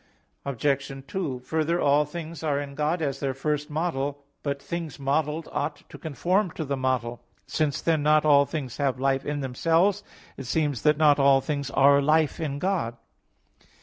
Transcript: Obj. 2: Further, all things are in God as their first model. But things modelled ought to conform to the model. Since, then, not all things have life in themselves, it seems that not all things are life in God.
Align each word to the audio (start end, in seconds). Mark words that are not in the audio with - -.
Obj. 0.45 1.03
2: 1.07 1.39
Further, 1.41 1.79
all 1.79 2.05
things 2.05 2.41
are 2.41 2.59
in 2.59 2.73
God 2.73 3.03
as 3.03 3.19
their 3.19 3.35
first 3.35 3.69
model. 3.69 4.23
But 4.41 4.59
things 4.59 4.97
modelled 4.97 5.47
ought 5.51 5.87
to 5.89 5.99
conform 5.99 6.49
to 6.53 6.65
the 6.65 6.75
model. 6.75 7.21
Since, 7.45 7.83
then, 7.83 8.01
not 8.01 8.25
all 8.25 8.47
things 8.47 8.77
have 8.77 8.99
life 8.99 9.27
in 9.27 9.41
themselves, 9.41 10.01
it 10.37 10.45
seems 10.45 10.81
that 10.81 10.97
not 10.97 11.19
all 11.19 11.39
things 11.39 11.69
are 11.69 12.01
life 12.01 12.39
in 12.39 12.57
God. 12.57 12.97